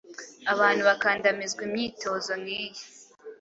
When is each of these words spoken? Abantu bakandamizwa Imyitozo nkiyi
Abantu 0.53 0.81
bakandamizwa 0.89 1.61
Imyitozo 1.69 2.31
nkiyi 2.41 2.81